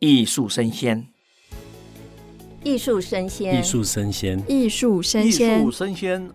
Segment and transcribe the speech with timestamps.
[0.00, 1.06] 艺术生鲜，
[2.64, 6.30] 艺术生鲜，艺术生鲜，艺术生鲜，艺术生鲜，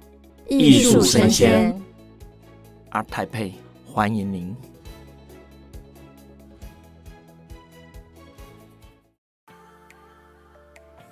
[0.47, 1.81] 艺术生鲜。
[2.91, 4.55] ART TAIPEI，欢迎您。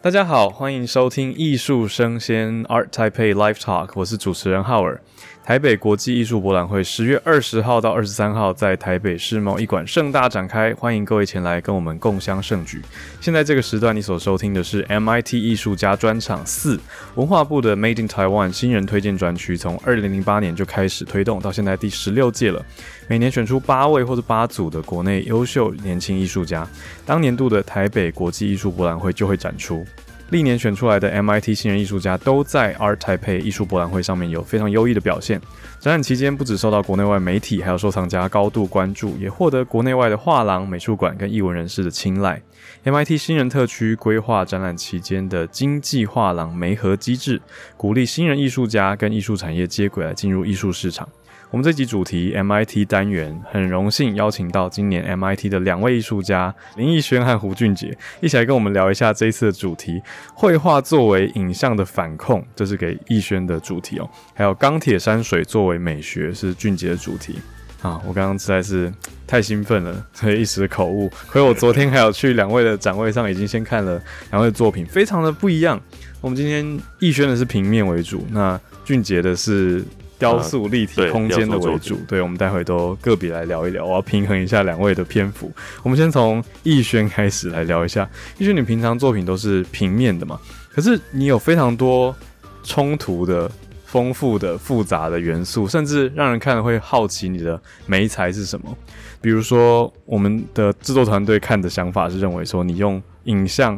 [0.04, 5.02] 大家好，欢迎收听艺术生鲜 ART TAIPEI Live Talk，我是主持人浩尔。
[5.46, 12.82] 台北国际艺术博览会十月二十号到二十三号在台北世贸一馆盛大展开，欢迎各位前来跟我们共襄盛举。
[13.20, 16.80] 现在这个时段你所收听的是 MIT 艺术家专场四，
[17.16, 22.66] 文化部的 Made in Taiwan 新人推荐专区，从二零零八年就开始推动，到现在第十六届了。
[23.10, 26.66] 每年选出八位或者八组的国内优秀年轻艺术家，
[27.06, 29.86] 当年度的台北国际艺术博览会就会展出。
[30.34, 35.40] 历年选出来的 MIT 新人艺术家都在 ART TAIPEI 艺术博览会上面有非常优异的表现。
[35.80, 42.42] 展览期间，不只受到国内外媒体还有收藏家高度关注，也获得国内外的画廊、美术馆跟艺文人士的青睐。
[42.84, 47.40] MIT 新人特区规划展览期间的经济画廊媒合机制，
[47.78, 51.08] 鼓励新人艺术家跟艺术产业接轨来进入艺术市场。
[51.54, 60.02] 我们这集主题 MIT 单元，很荣幸邀请到今年 MIT 的两位艺术家林义轩和胡俊杰，一起来跟我们聊一下这一次的主题：
[60.34, 64.10] 绘画作为影像的反控，这是给义轩的主题哦。
[64.34, 67.36] 还有钢铁山水作为美学是俊杰的主题
[67.84, 68.02] 啊。
[68.04, 68.92] 我刚刚实在是
[69.28, 71.08] 太兴奋了，所以一时口误。
[71.28, 75.80] 可是我昨天还有去两位的展位上，已经先看了两位的作品，非常的不一样。
[76.20, 79.86] 我们今天逸轩的是平面为主，那俊杰的是。
[80.20, 83.86] 雕塑立体空间的为主，对，我们待会都个别来聊一聊。
[83.86, 85.52] 我要平衡一下两位的篇幅。
[85.82, 88.10] 我们先从逸轩开始来聊一下。
[88.38, 90.40] 逸轩，你平常作品都是平面的嘛？
[90.72, 92.16] 可是你有非常多
[92.64, 93.52] 冲突的、
[93.86, 98.78] 丰富的、复杂的元素，甚至让人看了会好奇你的媒材是什么。
[99.20, 103.78] 比如说，我们的制作团队看的想法是认为说，你用影像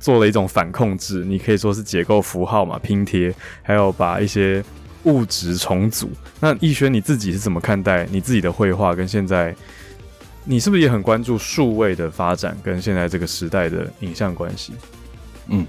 [0.00, 3.32] 做了一种反控制，你可以说是结构符号嘛，拼贴，
[3.62, 4.64] 还有把一些。
[5.04, 6.10] 物质重组。
[6.40, 8.94] 那义轩你自己是怎么看待你自己的绘画？
[8.94, 9.54] 跟现在，
[10.44, 14.72] 你是不是也很关注数位的发展跟现在这个时代的影像关系？
[15.48, 15.66] 嗯，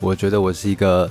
[0.00, 1.10] 我觉得我是一个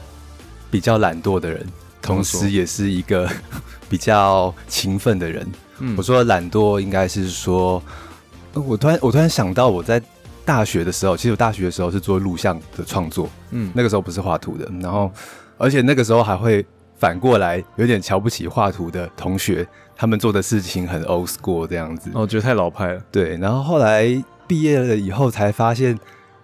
[0.69, 1.66] 比较懒惰的人，
[2.01, 3.29] 同时也是一个
[3.90, 5.45] 比较勤奋的人。
[5.79, 7.81] 嗯，我说懒惰应该是说，
[8.53, 10.01] 我突然我突然想到我在
[10.45, 15.11] 大学的时候，其实我大学的时候是做录像的创作，嗯，那个时候不是画图的，然后
[15.57, 16.66] 而且那个时候还会。
[17.01, 23.01] 反过来有点瞧不起画图的同学，他们做的事情很 old school 这样子，哦觉得太老派了。
[23.12, 25.97] 对，然后后来毕业了以后才发现，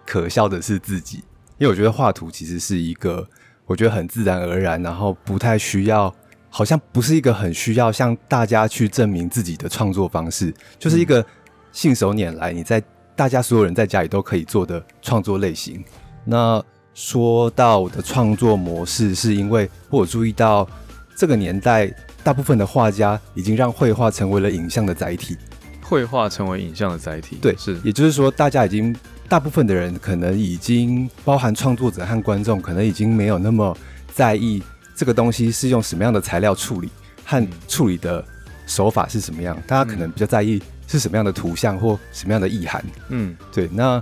[0.04, 1.18] 可笑的是自己，
[1.60, 3.30] 因为我觉得画图其实是一个，
[3.68, 6.12] 我觉得很自然而然，然后不太需要，
[6.50, 11.24] 好像不是一个很需要向大家去证明自己的创作方式，就是一个
[11.72, 12.82] 信手拈来，你在
[13.16, 15.86] 大家所有人在家里都可以做的创作类型。
[16.26, 16.60] 那
[16.98, 20.68] 说到我的创作模式，是因为我注意到
[21.16, 21.94] 这个年代
[22.24, 25.38] 大部分的画家已经让绘画成为了影像的载体。
[25.84, 28.96] 绘画成为影像的载体，对，是，也就是说，大家已经
[29.30, 33.78] 大部分的人可能已经包含创作者和观众，可能已经没有那么
[34.12, 34.64] 在意
[34.96, 36.90] 这个东西是用什么样的材料处理
[37.24, 38.26] 和处理的
[38.66, 42.84] 手法是什么样，大家可能比较在意是什么样的图像或什么样的意涵。
[43.10, 44.02] 嗯，对，那。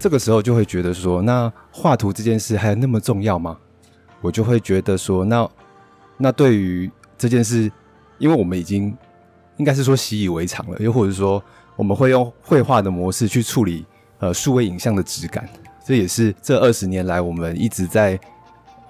[0.00, 3.56] 这个时候就会觉得说，那画图这件事还有那么重要吗？
[4.22, 5.46] 我就会觉得说，那
[6.16, 7.70] 那对于这件事，
[8.16, 8.96] 因为我们已经
[9.58, 11.42] 应该是说习以为常了，又或者说
[11.76, 13.84] 我们会用绘画的模式去处理
[14.20, 15.46] 呃数位影像的质感，
[15.84, 18.18] 这也是这二十年来我们一直在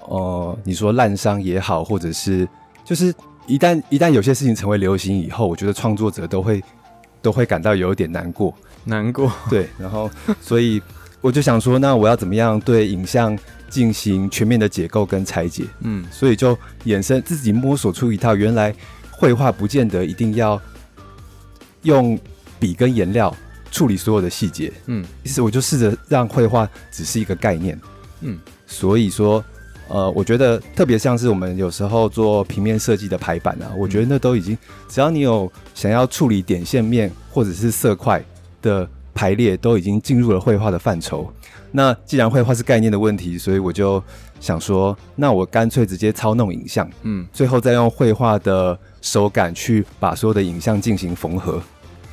[0.07, 2.49] 呃你说滥觴也好，或者是
[2.85, 3.13] 就是
[3.49, 6.63] 一旦一旦有些事情成为流行以后，我觉得创作者都会
[7.21, 8.55] 都会感到有点难过，
[8.85, 10.09] 难过，对，然后
[10.41, 10.81] 所以。
[11.21, 13.39] 我就想说，那我要怎么样对影像
[13.69, 15.65] 进行全面的解构跟拆解？
[15.81, 18.75] 嗯，所以就衍生自己摸索出一套，原来
[19.11, 20.61] 绘画不见得一定要
[21.83, 22.19] 用
[22.59, 23.37] 笔跟颜料
[23.71, 24.73] 处理所有的细节。
[24.87, 27.79] 嗯，于是我就试着让绘画只是一个概念。
[28.23, 29.45] 嗯，所以说，
[29.89, 34.57] 呃，我觉得特别像是我们有时候做平面设计的排版啊，我觉得那都已经，
[34.89, 38.25] 只要你有想要处理点线面或者是色块
[38.63, 38.89] 的。
[39.21, 41.31] 排列都已经进入了绘画的范畴。
[41.73, 44.03] 那既然绘画是概念的问题，所以我就
[44.41, 51.63] 想说，那我干脆直接操弄影像，嗯，最后再用绘画的手感去把所有的影像进行缝合。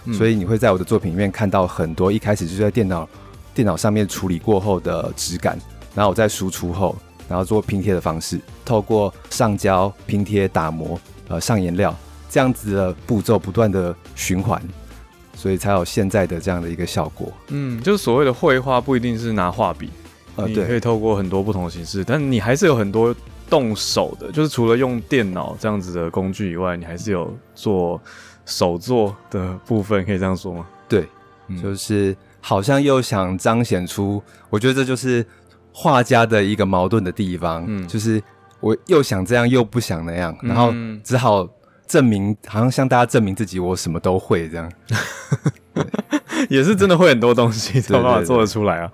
[0.04, 0.14] 嗯。
[0.14, 3.08] 所以你会在我的作品里面看到很多一开始就在电脑
[3.56, 5.58] 电脑上面处理过后的质感，
[5.96, 6.94] 然后我再输出后，
[7.30, 11.00] 然后做拼贴的方式，透过上胶、拼贴、打磨、
[11.30, 11.96] 呃上颜料
[12.30, 14.62] 这样子的步骤不断的循环。
[15.38, 17.32] 所以才有现在的这样的一个效果。
[17.50, 19.92] 嗯，就是所谓的绘画不一定是拿画笔，
[20.36, 23.16] 呃，你可以透过很多不同的形式，但你还是有很多
[23.48, 28.02] 动手的，就是除了用电脑这样子的工具以外，你还是有做
[28.46, 30.68] 手作的部分，可以这样说吗？
[30.90, 31.08] 对，
[31.48, 35.26] 嗯、就是好像又想彰显出，我觉得这就是
[35.72, 38.22] 画家的一个矛盾的地方，嗯，就是
[38.60, 40.74] 我又想这样又不想那样，然后
[41.04, 41.48] 只好
[41.86, 44.72] 证明，好像向大家证明自己我什么都会这样。
[46.50, 48.92] 也是真的会很多东西， 才有办法做得出来啊！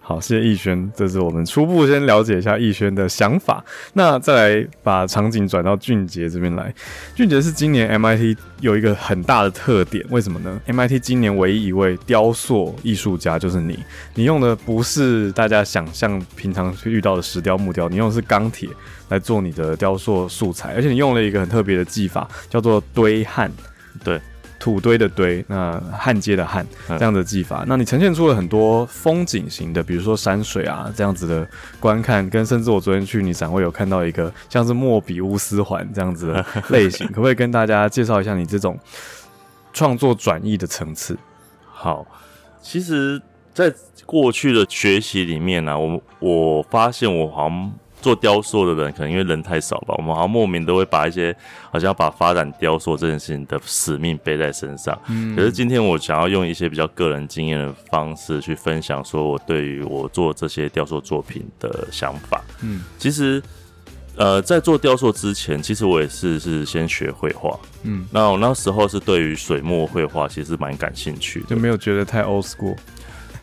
[0.00, 3.64] 好，谢谢逸轩，这是我们初步先了解一下逸轩的想法。
[3.94, 6.72] 那再来把场景转到俊杰这边来。
[7.14, 13.78] 俊杰是今年 MIT 有一个很大的特点，为什么呢？MIT 今年唯一一位雕塑艺术家就是你。
[14.14, 18.68] 你用的不是大家想象平常遇到的石雕、木雕，你用的是钢铁
[19.08, 23.50] 来做你的雕塑素材，而且你用了一个很特别的技法，叫做堆焊。
[24.04, 24.20] 对。
[24.58, 31.48] 土堆的堆，那焊接的焊，这样的技法，那你呈现出了很多风景型的，比如说山水啊这样子的
[31.78, 38.78] 观看，跟甚至我昨天去你展会有看到一个像是莫比乌斯环这样子的类型， 可不可以跟大家介绍一下你这种
[39.72, 41.16] 创作转译的层次？
[41.70, 42.06] 好，
[42.62, 43.20] 其实，
[43.52, 43.72] 在
[44.04, 47.72] 过去的学习里面呢、啊，我我发现我好像。
[48.06, 51.34] 做雕塑的人可能因为人太少吧，我们好像莫名都会把一些
[51.72, 54.96] 好像要把发展雕塑这件事情的使命背在身上。
[55.08, 62.40] 嗯，可是今天我想要用一些比较个人经验的方式去分享，说我对于我做这些雕塑作品的想法。
[62.62, 63.42] 嗯，其实
[64.14, 67.58] 呃，在做雕塑之前，其实我也是是先学绘画。
[67.82, 72.76] 嗯，那我那时候是对于水墨绘画其实蛮感兴趣的，就没有觉得太 old school。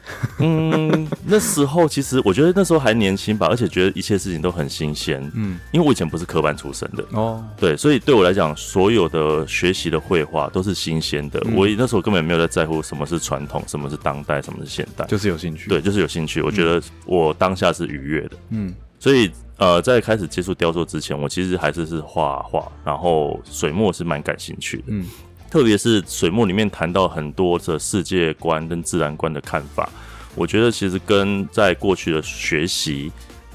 [0.39, 5.21] 嗯，那时候其实我觉得那时候还年轻吧，而且觉得一切事情都很新鲜。
[5.33, 11.39] 嗯，因为我以前不是科班出身的哦，对，所以对我来讲，所有的学习的绘画都是新鲜的。
[11.45, 15.69] 嗯、我那时候根本没有在在乎什么是传统，什么是当代，什么是现代，就是有兴趣。
[15.69, 16.41] 对，就是有兴趣。
[16.41, 18.38] 我觉得我当下是愉悦的。
[18.50, 24.83] 嗯，所以呃，在开始接触雕塑之前，我其实还是是画画，然后水墨是蛮感兴趣的。
[24.88, 25.05] 嗯。
[25.53, 29.88] 特别是水墨里面谈到很多的世界观跟自然观的看法，
[30.33, 33.11] 我觉得其实跟在过去的学习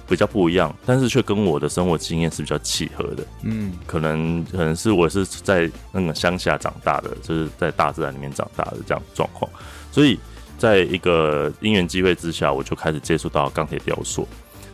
[0.08, 3.26] 比较不一样，但是却跟我的生活经验是比较契合的。
[3.42, 9.50] 嗯，可能可能是我是在那个乡下长大的，就是在大自然里面长大的这样状况，
[9.90, 10.16] 所以
[10.56, 14.24] 在一个因缘机会之下，我就开始接触到钢铁雕塑。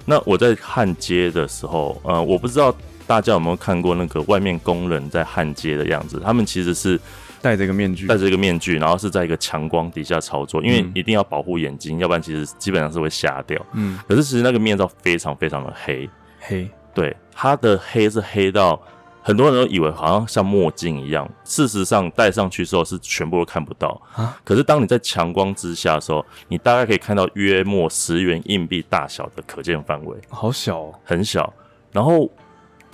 [0.05, 2.77] 那我在焊接的时候，呃，我不知道。
[3.07, 6.21] 大家有没有看过那个外面工人在焊接的样子？
[6.25, 6.99] 他们其实是
[7.43, 13.61] 戴着一个面具，戴着一个面具，然后是在一个强光底下操作，因为一定要保护眼睛，嗯、要不然其实基本上是会瞎掉。
[13.75, 16.09] 嗯，可是其实那个面罩非常非常的黑，
[16.41, 18.81] 黑，对，它的黑是黑到
[19.23, 24.41] 很多人都以为好像像墨镜一样，事实上戴上去之后是全部都看不到啊。
[24.43, 31.53] 可是当你在强光之下的时候，你大概可以看到约莫十元硬币大小的可见范围，好小哦，很小，
[31.93, 32.31] 然后。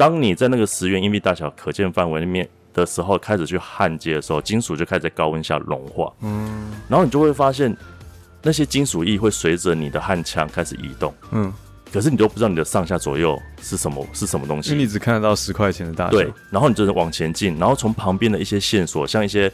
[0.00, 6.11] 当你在那个十元硬币大小可见范围里面的时候，开始去焊接的时候，金属就开始在高温下融化。
[6.23, 7.76] 嗯，然后你就会发现
[8.41, 11.12] 那些金属液会随着你的焊枪开始移动。
[11.32, 11.52] 嗯，
[11.93, 16.12] 可是你都不知道你的上下左右是什么是什么东西，因为你只看得到十块钱的大小。
[16.12, 19.52] 对，然后你就是往前进，然后从旁边的一些线索，像一些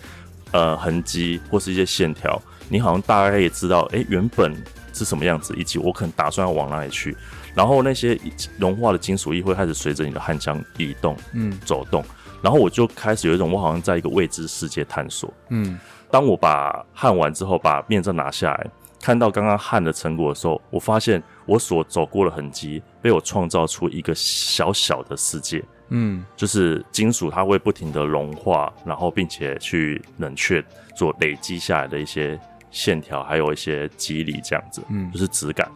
[0.52, 4.54] 呃痕迹或是一些线条，你好像大概也知道，哎，原本
[4.96, 7.16] 是什么样子，以及我可能打算要往哪里去。
[7.54, 8.18] 然后那些
[8.58, 12.04] 融化的金属液会开始随着你的汗腔移动，嗯，走动。
[12.42, 15.78] 然后我就开始有一种我好像在一个未知世界探索，嗯。
[16.08, 18.70] 当我把焊完之后，把面罩拿下来，
[19.02, 32.38] 看到刚刚焊的成果的时候，我发现我所走过的痕迹被我创造出一个小小的世界，嗯，就是金属它会不停的融化，然后并且去冷却，做累积下来的一些
[32.70, 35.70] 线条，还有一些肌理这样子，嗯，就是质感。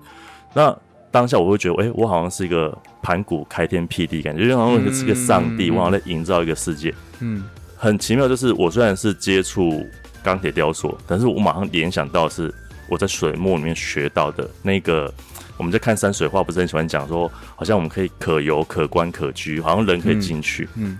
[0.54, 0.76] 那
[1.10, 6.94] 当下我会觉得，哎、欸，我好像是一个盘古开天辟地感觉，就好像是个上帝，我好像在营造一个世界。
[7.20, 7.44] 嗯，
[7.76, 9.86] 很奇妙，就是我虽然是接触
[10.22, 12.54] 钢铁雕塑，但是我马上联想到是
[12.88, 15.12] 我在水墨里面学到的那个。
[15.56, 20.66] 我们在看山水画，不是很喜欢讲说，好像我们可以可游、可观、可居，好像人可以进去。
[20.74, 20.98] 嗯，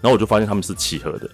[0.00, 1.28] 然后我就发现他们是契合的。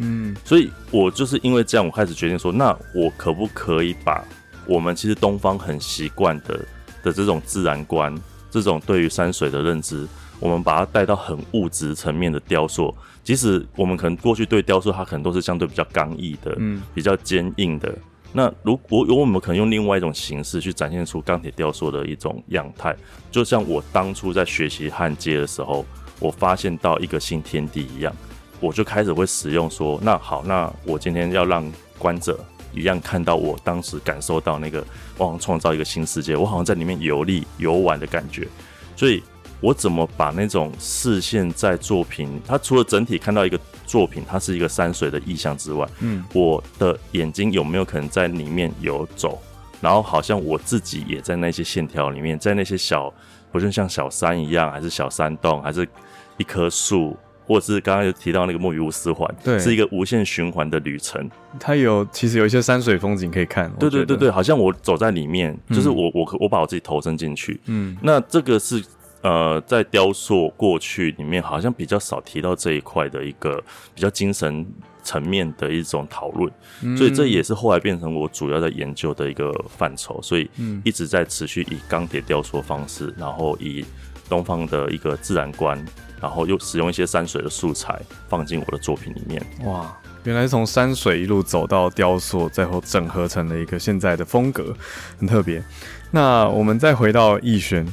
[0.00, 4.24] 嗯，所以我就是因为这样，我开始决定说，那我可不可以把
[4.66, 6.60] 我们其实东方很习惯的。
[7.02, 8.14] 的这种自然观，
[8.50, 10.06] 这种对于山水的认知，
[10.38, 12.94] 我们把它带到很物质层面的雕塑。
[13.24, 17.90] 即使我们可能过去对雕塑，它可能都是相对比较刚毅的，嗯，比较坚硬的。
[18.34, 22.94] 那如果有我们可能用另外一种形式去展现出钢铁雕塑的一种样态，
[23.30, 25.86] 就像我当初在学习焊接的时候，
[26.18, 28.14] 我发现到一个新天地一样，
[28.60, 32.38] 我就开始会使用说，那好，那我今天要让观者
[32.72, 34.84] 一样看到我当时感受到那个，
[35.16, 38.46] 我好像创造一个新世界，我好像在里面游历游玩的感觉。
[38.94, 39.22] 所以，
[39.60, 49.40] 我怎么把那种视线在作品，它除了整体看到一个作品，它是一个山水的意象之外，嗯，我的眼睛有没有可能在里面游走？
[49.80, 53.10] 然后好像我自己也在那些线条里面，在那些小，
[53.50, 55.88] 不是像小山一样，还是小山洞，还是
[56.36, 57.16] 一棵树，
[57.50, 61.28] 或者是刚刚有提到那个墨鱼乌斯环，对，是一个无限循环的旅程。
[61.58, 63.68] 它有其实有一些山水风景可以看。
[63.80, 67.60] 对对对对，好像我走在里面，就是我我我把我自己投身进去。
[67.66, 68.80] 嗯，那这个是。
[69.22, 73.62] 呃，在雕塑过去里面，好像比较少提到这一块的一个
[73.94, 74.64] 比较精神
[75.02, 80.48] 层面的一种讨论，嗯，所以这也是后来变成我主要在研究的一个范畴，所以
[80.84, 83.84] 一直在持续以钢铁雕塑的方式，然后以
[84.26, 85.78] 东方的一个自然观，
[86.20, 87.98] 然后又使用一些山水的素材
[88.28, 89.42] 放进我的作品里面。
[89.64, 94.74] 哇，原来是从山水一路走到雕塑，最后整合成了一个现在的风格，
[95.18, 95.62] 很特别。
[96.10, 97.86] 那我们再回到逸轩。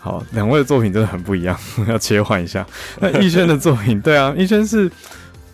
[0.00, 2.64] 好，两位的作品真的很不一样，要切换一下。
[3.00, 4.88] 那逸轩的作品，对啊，逸轩是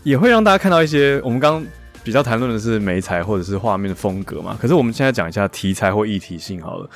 [0.03, 1.67] 也会让大家看到一些我们刚刚
[2.03, 4.55] 比较谈论的是媒材或者是画面的风格嘛。
[4.61, 6.89] 可是我们现在讲一下题材或议题性好了。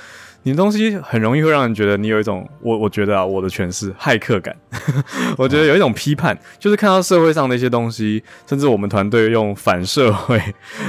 [0.49, 4.57] 你的东西很容易会让人觉得你有一种，我我觉得啊，我的诠释骇客感。
[5.37, 10.43] 我觉得有一种批判，就是看到社会上的一些东西，甚至我们团队用反社会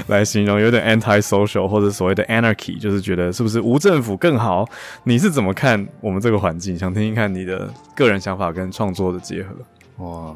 [0.07, 4.65] 来形容，有点 anti-social 或者所谓的 anarchy，就是觉得是不是无政府更好？
[5.03, 6.79] 你是怎么看我们这个环境？
[6.79, 10.05] 想听听看你的个人想法跟创作的结合。
[10.05, 10.33] 哇，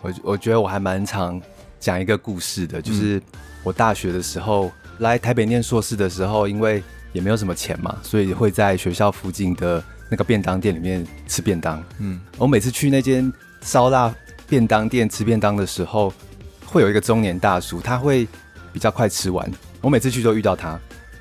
[0.00, 1.38] 我我觉得我还蛮常
[1.78, 3.20] 讲一个故事的，就是
[3.62, 11.82] 我大学的时候来台北念硕士的时候，因为也没有什么钱嘛，所以会在学校附近的那个便当店里面吃便当。
[11.98, 13.30] 嗯，我每次去那间
[13.62, 14.14] 烧腊
[14.46, 16.12] 便当店吃便当的时候，
[16.64, 18.26] 会有一个中年大叔，他会
[18.72, 19.50] 比较快吃完。
[19.80, 20.78] 我每次去都遇到他，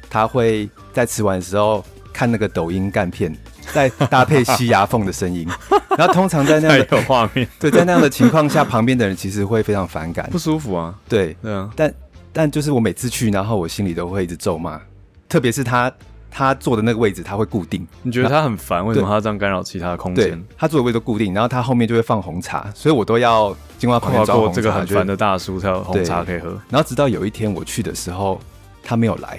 [0.09, 3.33] 他会在吃完的时候看那个抖音干片，
[3.74, 5.48] 再搭配吸牙缝的声音。
[5.98, 10.93] 然后通常在那样的画面，对，在那样的情况下，旁边的人其实会非常反感， 不舒服啊。
[11.07, 11.69] 对，对啊。
[11.75, 11.93] 但
[12.39, 14.79] 但就是我每次去，然后我心里都会一直咒骂。
[15.27, 15.91] 特别是他，
[16.31, 17.86] 他坐的那个位置，他会固定。
[18.01, 18.86] 你觉得他很烦？
[18.86, 20.41] 为什么他这样干扰其他的空间？
[20.58, 24.53] 他坐的位置都固定，然后他后面就会放红茶，所以我都要经过旁边找红茶。
[24.53, 26.58] 这个很烦的大叔才有红茶可以喝。
[26.69, 28.39] 然后直到有一天我去的时候，
[28.81, 29.38] 他没有来。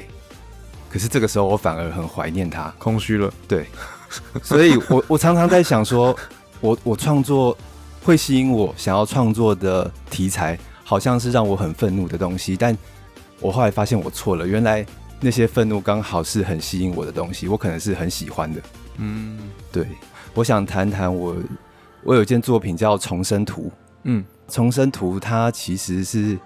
[0.90, 3.32] 可是这个时候我反而很怀念他，空虚了。
[3.48, 3.64] 对，
[4.42, 6.14] 所以我我常常在想说，
[6.60, 7.56] 我我创作
[8.04, 10.58] 会吸引我想要创作的题材，
[10.90, 12.76] 好像是让我很愤怒的东西，但
[13.38, 14.84] 我后来发现我错了，原来。
[15.22, 18.60] 那些愤怒刚好是很吸引我的东西，我可能是很喜欢的。
[18.96, 19.38] 嗯，
[19.70, 19.86] 对，
[20.34, 21.36] 我想谈谈我，
[22.02, 23.64] 我有一件作品叫《重生图》。
[24.04, 26.36] 嗯，《重生图》它其实是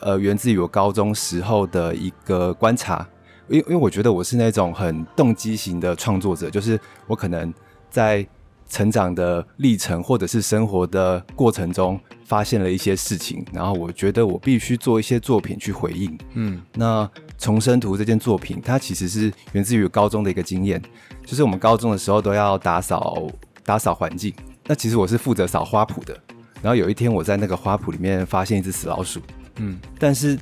[0.00, 3.06] 呃源自于我高中时候的一个观察，
[3.46, 7.54] 因为因为我觉得我是那种很动机型的创作者，就是我可能
[7.90, 8.26] 在。
[8.66, 16.18] 成长的历程，或者是生活的过程中，发现了一些事情，然后我觉得我必须做一些作品去回应。
[16.32, 17.04] 嗯，那
[17.38, 20.82] 《重生图》这件作品，它其实是源自于高中的一个经验，
[21.24, 23.28] 就是我们高中的时候都要打扫
[23.64, 24.32] 打扫环境。
[24.66, 26.18] 那其实我是负责扫花圃的，
[26.62, 29.20] 然后有一天我在那个花圃里面发现一只死老鼠。
[29.56, 30.38] 嗯，但是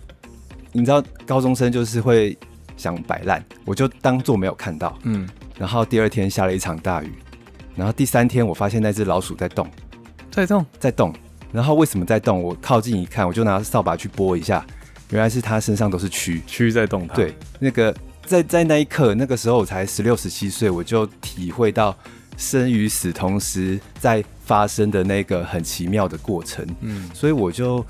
[0.71, 2.39] 你知道高中生就是会
[2.77, 4.97] 想摆烂，我就当做没有看到。
[5.03, 7.13] 嗯，然后第二天下了一场大雨。
[7.75, 9.67] 然后第三天，我发现那只老鼠在动，
[10.31, 11.13] 在动，在动。
[11.53, 12.43] 然后为什么在动？
[12.43, 14.65] 我靠近一看，我就拿扫把去拨一下，
[15.11, 17.15] 原来是它身上都是蛆，蛆在动它。
[17.15, 17.95] 对，那个
[18.25, 21.97] 在在那一刻，那个时候我才十六十七岁，我就体会到
[22.37, 26.67] 生与死同时在发生的那个很奇妙的过程。
[26.81, 27.85] 嗯，所以我就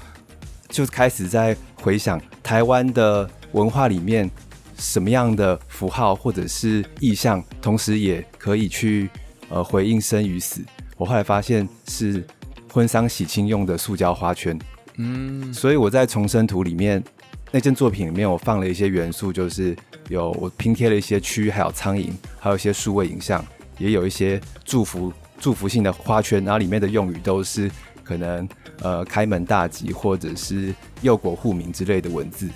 [0.68, 4.30] 就开始在回想台湾的文化里面
[4.78, 9.08] 什么样的符号或者是意象，同时也可以去。
[9.48, 10.62] 呃，回应生与死，
[10.96, 12.26] 我后来发现是
[12.72, 14.58] 婚丧喜庆用的塑胶花圈。
[14.96, 17.02] 嗯，所以我在重生图里面
[17.50, 19.76] 那件作品里面，我放了一些元素，就是
[20.08, 22.10] 有我拼贴了一些蛆，还有苍蝇，
[22.40, 23.44] 还有一些数位影像，
[23.78, 27.70] 也有一些祝福祝福性的花圈，然后里面的用语都是
[28.02, 28.48] 可能
[28.80, 32.48] 呃开门大吉或者是佑国护民之类的文字。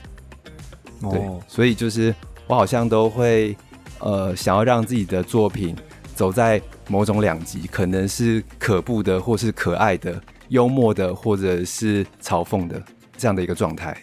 [1.00, 2.14] 哦，对，所以就是
[2.46, 3.56] 我好像都会
[3.98, 5.76] 呃想要让自己的作品
[6.14, 6.60] 走在。
[6.88, 12.82] 某种两极，可能是可怖的，或是可爱的、幽默的，或者是嘲讽的
[13.16, 13.96] 这样的一个状态。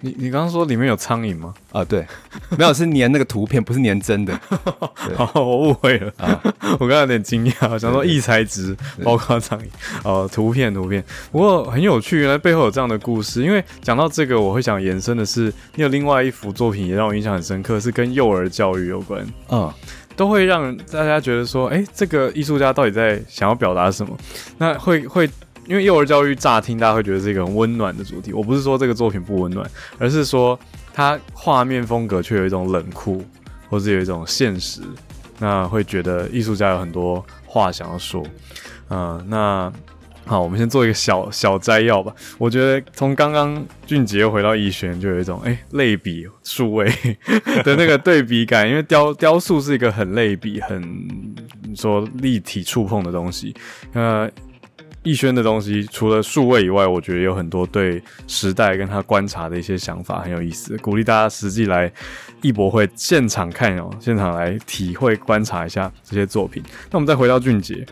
[0.00, 1.52] 你你刚刚说里面有苍蝇吗？
[1.72, 2.06] 啊，对，
[2.56, 4.32] 没有，是粘那个图片，不是粘真的。
[5.16, 6.40] 好，我误会了啊！
[6.78, 9.64] 我刚刚有点惊讶，我想说异材质包括苍蝇
[10.04, 11.04] 哦，图片图片。
[11.32, 13.42] 不过很有趣，原来背后有这样的故事。
[13.42, 19.26] 因为讲到这个，我会想延伸的是，你有另外一幅作品也让我印象很深刻，是跟幼儿教育有关。
[19.48, 19.68] 嗯，
[20.18, 24.14] 都会让大家觉得说，哎，这个艺术家到底在想要表达什么？
[24.58, 25.30] 那会会。
[25.66, 28.32] 因为幼儿教育乍听，大家会觉得是一个很温暖的主题。
[28.32, 30.58] 我不是说这个作品不温暖，而是说
[30.94, 33.22] 它画面风格却有一种冷酷，
[33.68, 34.80] 或是有一种现实。
[35.38, 38.24] 那会觉得艺术家有很多话想要说。
[38.88, 39.70] 嗯、那
[40.28, 42.14] 好，我们先做一个小小摘要吧。
[42.36, 46.86] 我觉得从刚刚俊杰回到逸轩，就有一种哎类比数位
[47.64, 48.68] 的那个对比感。
[48.68, 50.86] 因为雕雕塑是一个很类比、很
[51.74, 53.54] 说立体触碰的东西。
[53.94, 54.30] 呃。
[55.04, 61.90] 逸轩的东西除了数位以外，我觉得有很多对时代跟他观察的一些想法很有意思，鼓励大家实际来
[62.42, 66.62] 艺博会现场看哦，现场来体会观察一下这些作品。
[66.90, 67.86] 那我们再回到俊杰。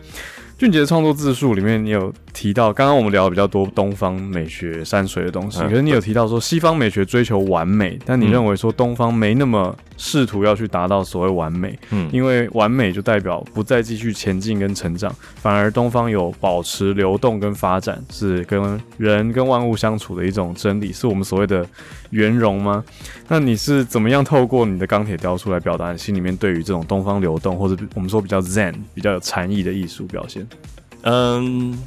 [0.57, 21.67] 俊杰的创作自述里面，你有提到，刚刚我们聊的比较多东方美学山水的东西，可是你有提到说西方美学追求完美，但你认为说东方没那么试图要去达到所谓完美，嗯，因为完美就代表不再继续前进跟成长，反而东方有保持流动跟发展，是跟人跟万物相处的一种真理，是我们所谓的
[22.11, 22.83] 圆融吗？
[23.27, 30.47] 那你是怎么样透过你的钢铁雕塑来表达你心里面对于这种东方流动，或者我们说比较 Zen、比较有禅意的艺术表现？
[31.01, 31.77] 嗯，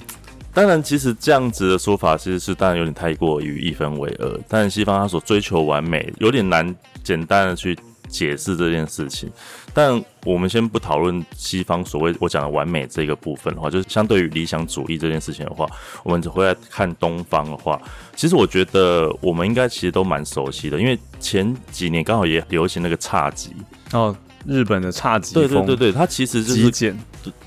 [0.52, 4.40] 当然，其实这样子的说法其实是当然有点太过于一分为二。
[4.48, 7.78] 但西方他所追求完美，有点难简单的去
[8.10, 9.30] 解释这件事情。
[9.72, 15.66] 但我们先不讨论西方所谓我讲的完美这个部分的话，就是相对于理想主义这件事情的话，
[16.02, 17.80] 我们只会来看东方的话，
[18.16, 23.50] 其实我觉得我们应该其实都蛮熟悉的，因为前几年刚好也流行那个侘寂
[23.92, 24.14] 哦。
[24.46, 26.98] 日本的侘寂，对对对对，它其实就是极简，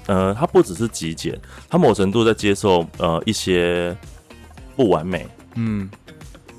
[0.06, 1.36] 呃，它不只是极简，
[1.68, 3.98] 它某程度在接受呃一些
[4.76, 5.90] 不完美，嗯，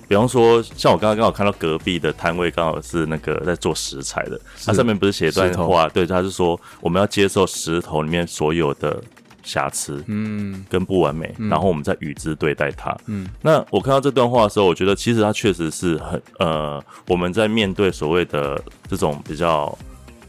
[0.08, 9.02] 比方说像我刚刚刚好看到隔壁的摊位刚好是那个在做石材的，它上面不是写一段话，对，它是说我们要接受石头里面所有的
[9.42, 19.76] 瑕疵，嗯，跟不完美，然后我们再与之对待它，嗯，那我看到这段话的时候，我觉得其实它确实是很呃我们在面对所谓的这种比较。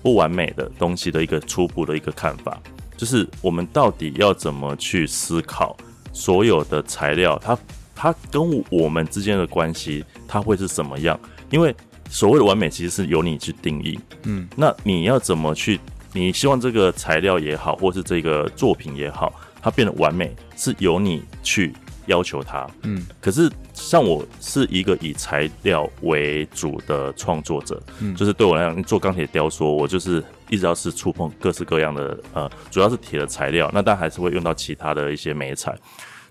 [0.06, 2.62] 不完美的东西的一个初步的一个看法，
[2.96, 5.76] 就是我们到底要怎么去思考
[6.14, 7.58] 所有的材料，它
[7.96, 11.20] 它跟我们之间的关系，它会是什么样？
[11.50, 11.76] 因为
[12.10, 14.00] 所谓的完美，其实是由你去定义。
[14.24, 15.80] 嗯，那你要怎么去？
[16.14, 21.74] 你希望这个材料也好，或是这个作品也好，它变得完美，是由你去。
[22.08, 35.76] 要求它，嗯，可是像我是一个以材料为主的创作者，嗯，就是对我来讲，做钢铁雕塑，我就是一直要是触碰各式各样的，呃，主要是铁的材料，那但还是会用到其他的一些美材，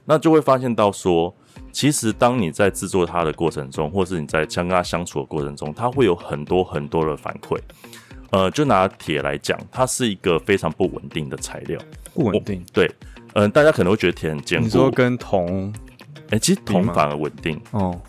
[0.05, 1.35] 那就会发现到说，
[1.73, 7.59] 其实当你在制作它的过程中，或是你在将跟它相处的过程中，它会有很多很多的反馈，
[8.31, 11.81] 呃，就拿铁来讲，它是一个非常不稳定的材料，
[12.15, 12.87] 不稳定，对。
[13.37, 14.65] 嗯、呃，大家可能会觉得铁很坚固。
[14.65, 15.73] 你说跟铜，
[16.27, 17.61] 哎、欸，其实铜反而稳定。
[17.73, 18.01] 哦，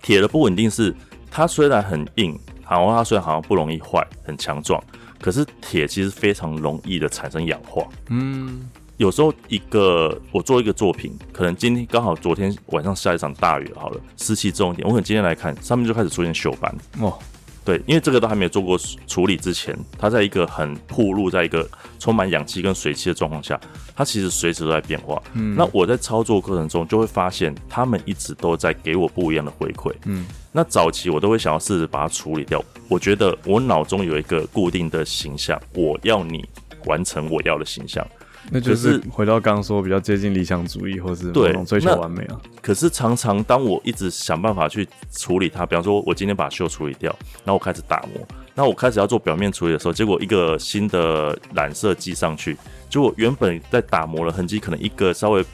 [0.00, 0.94] 铁的不稳定是
[1.28, 2.38] 它虽然很硬，
[2.70, 4.80] 然后它虽然好像不容易坏，很强壮，
[5.20, 7.84] 可是铁其实非常容易的产生氧化。
[8.10, 8.70] 嗯，
[9.02, 16.72] 有时候一个我做一个作品，可能今天刚好昨天晚上下一场大雨，好了，湿气重一点，我可能今天来看上面就开始出现锈斑。
[17.00, 17.18] 哦。
[17.64, 23.60] 对，因为这个都还没有做过处理之前，它在一个很暴露，在一个充满氧气跟水汽的状况下，
[23.96, 25.20] 它其实随时都在变化。
[25.32, 29.92] 嗯，那我在操作过程中就会发现，他们一直都在给我不一样的回馈。
[30.04, 32.64] 嗯，那早期我都会想要试着把它处理掉。
[32.88, 36.48] 我觉得我脑中有一个固定的形象，我要你
[36.86, 38.06] 完成我要的形象。
[38.50, 42.40] 那就是回到刚刚说比较接近理想主义，或是那种追求完美啊。
[42.60, 52.56] 可是常常当我一直想办法去处理它，比方说我今天把锈处理掉，然后我开始打磨，那我开始要做表面处理的时候，结果一个新的染色剂上去，
[52.90, 55.44] 结果原本在打磨的痕迹，可能一个稍微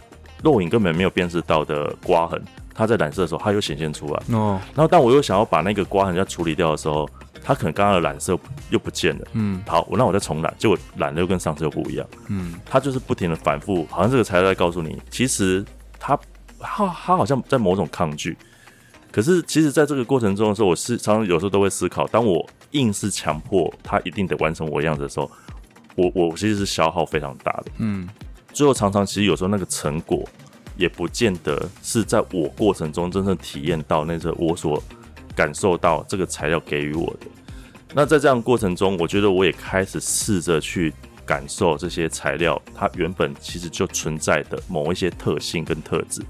[0.42, 2.42] 肉眼根本没有辨识到的刮痕，
[2.74, 4.22] 它在染色的时候它又显现出来。
[4.32, 7.08] 哦，然后当我又想要把那个刮痕要处理掉的时候。
[7.48, 15.64] 它可能刚刚的染色又不见了，嗯，好，我那我再重染，结果染的又跟上次又不一样，嗯，他就是不停的反复，好像这个材料在告诉你，其实
[15.98, 16.14] 他
[16.58, 18.36] 他他好像在某种抗拒，
[19.10, 25.30] 可是其实在这个过程中的时候，我是常常有时候都会思考，当我硬是强迫他一定得完成我样子的时候，
[25.96, 28.06] 我我其实是消耗非常大的，嗯，
[28.52, 30.22] 最后常常其实有时候那个成果
[30.76, 34.82] 也不见得是在我过程中真正体验到那个我所。
[35.38, 37.26] 感受到这个材料给予我的。
[37.94, 40.92] 那在这样过程中，我觉得我也开始试着去
[41.24, 46.20] 感受这些材料它原本其实就存在的某一些特性跟特质。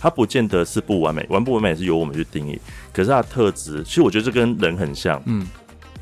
[0.00, 2.60] 它不见得是不完美，完不完美是由我们去定义。
[2.92, 5.22] 可是它的特质，其实我觉得这跟人很像。
[5.26, 5.46] 嗯，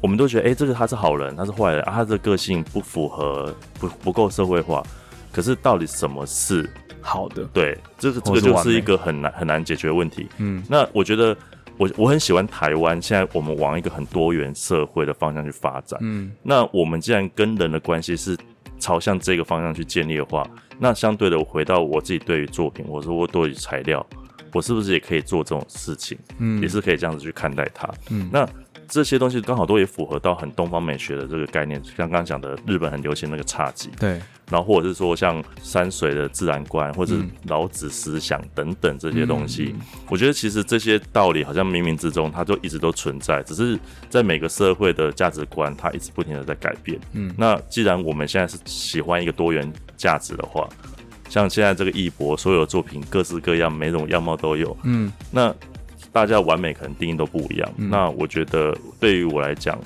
[0.00, 4.82] 我们都觉得，哎、欸，这个他是好人，他是坏人，啊，他的个性不符合，不不够社会化。
[5.30, 6.68] 可是到底什么是
[7.02, 7.44] 好的？
[7.52, 10.26] 对，这个这个就是一个很难很难解决的问题。
[10.38, 11.36] 嗯，那我觉得
[11.78, 15.98] 我我很喜欢台湾，现在我们往一个很多元社会的方向去发展。
[16.02, 18.36] 嗯，那我们既然跟人的关系是
[18.78, 20.46] 朝向这个方向去建立的话。
[20.78, 24.06] 那相对的，我回到我自己对于作品，我说我对于材料，
[24.52, 26.18] 我是不是也可以做这种事情？
[26.38, 27.88] 嗯，也是可以这样子去看待它。
[28.10, 28.48] 嗯，那。
[28.88, 34.20] 这些东西刚好都也符合到很东方美学的这个概念，像刚刚讲的日本很流行那个侘寂，对，
[34.51, 46.99] 然后或者是说像山水的自然观，或者是老子思想等等这些东西，嗯，我觉得其实这些道理好像冥冥之中它就一直都存在，只是在每个社会的价值观它一直不停的在改变。
[47.12, 50.68] 嗯，那既然我们现在是喜欢一个多元价值的话，
[51.29, 54.77] 像现在这个艺博所有的作品各式各样，每种样貌都有。
[54.85, 55.55] 嗯，那。
[56.16, 59.79] 大家完美可能定义都不一样，嗯、那我觉得对于我来讲，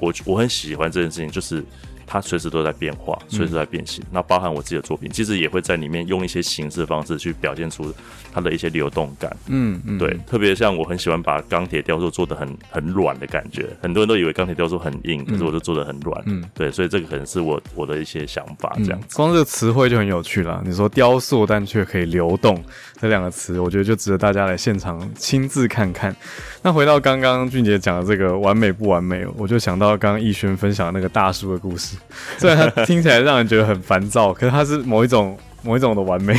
[0.00, 1.64] 我我很喜欢这件事情，就是。
[2.12, 4.02] 它随时都在变化，随时在变形。
[4.10, 7.94] 那、嗯、包含我自己的作品，其实也会在里面用一些形式方式去表现出
[8.32, 9.30] 它的一些流动感。
[9.46, 13.68] 嗯嗯，对，特别像我很喜欢把钢铁雕塑做的很很软的感觉。
[13.80, 16.20] 很多人都以为钢铁雕塑很硬，可是我就做的很软。
[16.26, 19.06] 嗯，对，所以这个可能是我我的一些想法这样子。
[19.06, 20.60] 嗯、光这个词汇就很有趣了。
[20.66, 22.60] 你说雕塑，但却可以流动
[23.00, 26.14] 这两个词，我觉得就值得大家来现场亲自看看。
[26.60, 31.96] 那回到刚刚俊杰讲的这个完美不完美，我就想到刚刚逸轩分享的那个大叔的故事。
[32.38, 36.34] 虽然他听起来让人觉得很烦躁，可是他是某一种某一种的完美，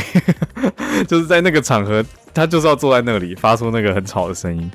[1.06, 4.70] 就是在那个场合，他就是要坐在那里发出那个很吵的声音。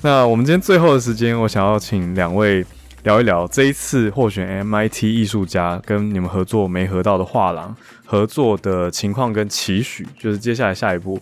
[0.00, 2.64] 那我们今天最后的时间，我想要请两位
[3.04, 11.20] 聊一聊这一次获选 MIT 艺术家跟你们合作没合到的画廊合作的情况跟期许，就是接下来下一步，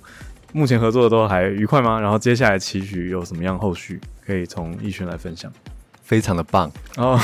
[0.53, 2.01] 目前合作的都还愉快吗？
[2.01, 5.53] 然后接下来期许有什么样后续，可以从艺轩来分享。
[6.11, 7.16] 非常的棒哦，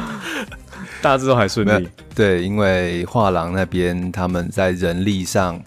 [1.00, 1.88] 大致都还顺利。
[2.14, 5.58] 对，因为画廊那边他们在人力上，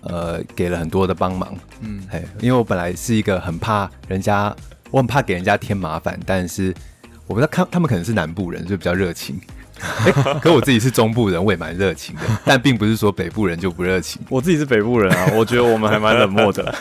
[0.00, 1.54] 呃，给了很多的帮忙。
[1.80, 4.52] 嗯，嘿，因为我本来是一个很怕人家，
[4.90, 6.74] 我很怕给人家添麻烦，但是
[7.28, 9.40] 我不知道看他们可能是南部人，就比较热情。
[10.04, 14.20] 欸、 可我自己是中部人，我也蛮热情的， 但并不是说北部人就不热情。
[14.28, 16.74] 我自己是北部人啊， 我觉得我们还蛮冷漠的。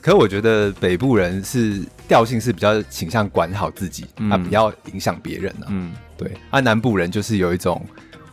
[0.00, 5.66] 可我觉得北部人是调性是比较倾向管好自己，嗯、啊，不要影响别人啊。
[5.68, 6.30] 嗯，对。
[6.50, 7.82] 啊，南部人就是有一种，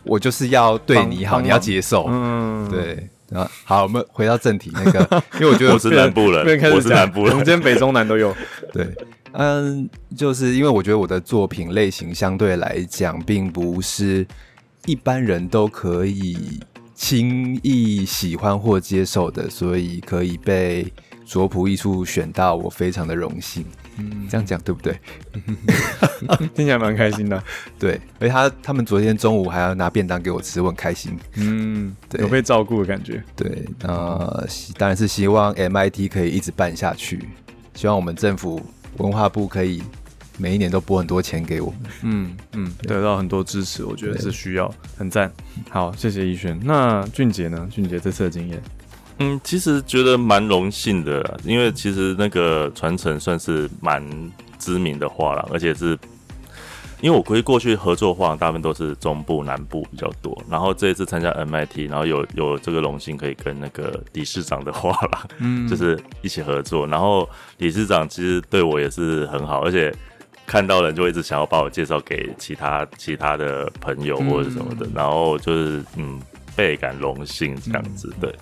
[0.04, 2.06] 我就是要对你好，你要接受。
[2.10, 3.08] 嗯，对。
[3.34, 8.36] 啊，好，我们回到正题，那个，因为我觉得我是南部人，我是南部人，我们今天北中南都有。
[8.74, 8.86] 对。
[9.32, 14.26] 嗯，就是因为我觉得我的作品类型相对来讲，并不是
[14.86, 16.60] 一般人都可以
[16.94, 20.92] 轻易喜欢或接受的，所以可以被
[21.24, 23.64] 卓普艺术选到，我非常的荣幸。
[23.98, 24.98] 嗯，这样讲对不对？
[26.54, 27.42] 听起来蛮开心的。
[27.78, 31.18] 对，而且他他们昨天中午还要拿便当给我吃，我很开心。
[31.36, 33.22] 嗯，对，有被照顾的感觉。
[33.36, 37.28] 对，呃，当然是希望 MIT 可以一直办下去，
[37.74, 38.60] 希望我们政府。
[38.98, 39.82] 文化部可以
[40.38, 45.30] 每一年都拨很多钱给我们，嗯嗯，得到很多支持，我觉得是需要，很赞。
[45.70, 46.58] 好，谢谢逸轩。
[46.62, 47.68] 那俊杰呢？
[47.70, 48.62] 俊杰这次的经验，
[49.18, 54.04] 嗯，其实觉得蛮荣幸的，因为其实那个传承算是蛮
[54.58, 55.98] 知名的画廊，而且是。
[57.02, 60.40] 因为我估计过去合作的话，大部分都是中部、南部比较多。
[60.48, 66.86] 然后这一次参加 MIT，然后有有这个荣幸可以跟那个理事长的画廊，嗯， 就是一起合作。
[66.86, 69.92] 然后理事长其实对我也是很好，而且
[70.46, 74.86] 看到人就一直想要把我介绍给其他其他的朋友或者什么的。
[74.86, 76.20] 嗯、然后就是嗯，
[76.54, 78.32] 倍感荣幸这样子，对，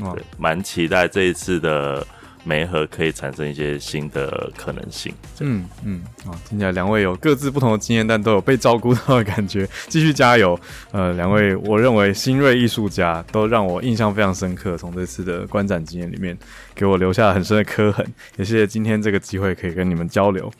[0.00, 2.06] 嗯、对，蛮期待这一次的。
[2.44, 5.12] 媒合可以产生一些新的可能性。
[5.40, 9.68] 嗯嗯，啊，听起来两位有各自不同的经验，但都有被照顾到的感觉。
[9.88, 10.58] 继续加油！
[10.92, 16.36] 呃，两位我认为新锐艺术家都让我印象非常深刻，从这次的观展经验里面
[16.74, 18.06] 给我留下了很深的刻痕。
[18.36, 20.52] 也谢谢今天这个机会可以跟你们交流。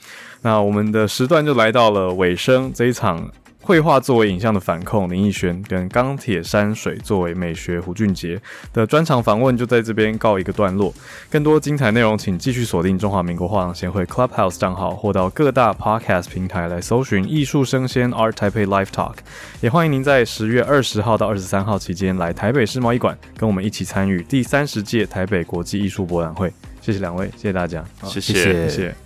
[0.42, 3.31] 那我们的时段就来到了尾声，这一场。
[3.64, 8.38] 绘画作为影像的反控，林奕轩跟钢铁山水作为美学，胡俊杰
[8.74, 10.92] 的专场访问就在这边告一个段落。
[11.31, 19.14] 更多精彩内容，请继续锁定中华民国画廊协会 Clubhouse 账号，或到各大 Podcast 平台来搜寻“艺术生鲜 Art Taipei Live Talk”。
[19.62, 26.53] 也欢迎您在十月二十号到二十三号期间来台北世贸艺馆，跟我们一起参与第三十届台北国际艺术博览会。
[26.83, 29.03] 谢谢两位，谢谢大家，谢谢谢谢谢。